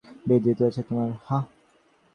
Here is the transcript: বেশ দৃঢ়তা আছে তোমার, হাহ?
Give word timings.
বেশ 0.25 0.39
দৃঢ়তা 0.43 0.63
আছে 0.65 0.81
তোমার, 0.83 1.09
হাহ? 1.25 1.43